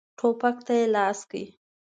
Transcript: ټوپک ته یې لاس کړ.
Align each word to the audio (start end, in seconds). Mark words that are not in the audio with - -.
ټوپک 0.17 0.57
ته 0.65 0.73
یې 0.79 0.85
لاس 0.95 1.19
کړ. 1.29 1.43